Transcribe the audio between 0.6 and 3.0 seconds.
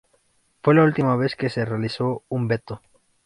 Fue la última vez que se realizó un veto.